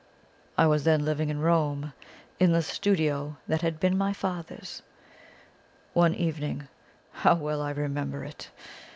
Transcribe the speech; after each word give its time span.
I 0.57 0.65
was 0.65 0.83
then 0.83 1.05
living 1.05 1.29
in 1.29 1.41
Rome, 1.41 1.93
in 2.39 2.53
the 2.53 2.63
studio 2.63 3.37
that 3.47 3.61
had 3.61 3.79
been 3.79 3.95
my 3.95 4.13
father's. 4.13 4.81
One 5.93 6.15
evening 6.15 6.67
how 7.11 7.35
well 7.35 7.61
I 7.61 7.69
remember 7.69 8.23
it! 8.23 8.49